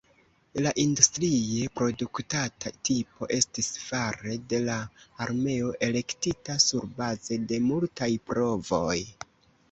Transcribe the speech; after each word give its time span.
La 0.65 0.69
industrie 0.83 1.65
produktata 1.79 2.71
tipo 2.87 3.27
estis 3.35 3.69
fare 3.81 4.37
de 4.53 4.61
la 4.69 4.77
armeo 5.25 5.69
elektita 5.89 6.55
surbaze 6.69 7.39
de 7.53 7.61
multaj 7.67 8.09
provoj. 8.31 8.97